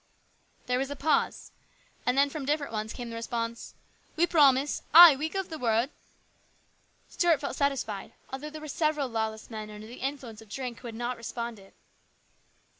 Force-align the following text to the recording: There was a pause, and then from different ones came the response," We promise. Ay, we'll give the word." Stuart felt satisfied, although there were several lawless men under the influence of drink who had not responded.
There 0.65 0.79
was 0.79 0.89
a 0.89 0.95
pause, 0.95 1.51
and 2.07 2.17
then 2.17 2.31
from 2.31 2.43
different 2.43 2.73
ones 2.73 2.91
came 2.91 3.11
the 3.11 3.15
response," 3.15 3.75
We 4.17 4.25
promise. 4.25 4.81
Ay, 4.95 5.15
we'll 5.15 5.29
give 5.29 5.49
the 5.49 5.59
word." 5.59 5.91
Stuart 7.07 7.39
felt 7.39 7.55
satisfied, 7.55 8.13
although 8.33 8.49
there 8.49 8.61
were 8.61 8.67
several 8.67 9.07
lawless 9.09 9.51
men 9.51 9.69
under 9.69 9.85
the 9.85 10.01
influence 10.01 10.41
of 10.41 10.49
drink 10.49 10.79
who 10.79 10.87
had 10.87 10.95
not 10.95 11.17
responded. 11.17 11.75